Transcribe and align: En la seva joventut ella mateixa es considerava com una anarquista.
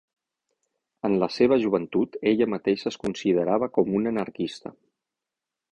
En 1.09 1.17
la 1.23 1.27
seva 1.35 1.59
joventut 1.65 2.17
ella 2.33 2.49
mateixa 2.55 2.89
es 2.93 2.99
considerava 3.05 3.69
com 3.79 3.95
una 4.01 4.15
anarquista. 4.15 4.75